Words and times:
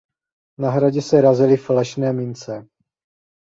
Na 0.59 0.69
hradě 0.71 1.01
se 1.01 1.21
razily 1.21 1.57
falešné 1.57 2.13
mince. 2.13 2.67